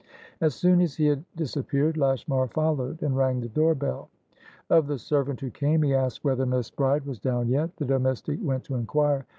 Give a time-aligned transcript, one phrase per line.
[0.39, 4.09] As soon as he had disappeared, Lashmar followed, and rang the door bell.
[4.67, 7.77] Of the servant who came, he asked whether Miss Bride was down yet.
[7.77, 9.27] The domestic went to inquire.